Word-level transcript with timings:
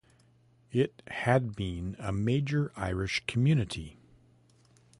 It 0.71 1.03
had 1.09 1.55
been 1.55 1.95
a 1.99 2.11
major 2.11 2.71
Irish 2.75 3.23
community. 3.27 3.99